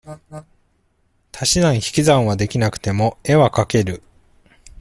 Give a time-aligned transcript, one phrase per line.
[1.31, 4.01] 足し算引き算は出来なくても、絵は描ける。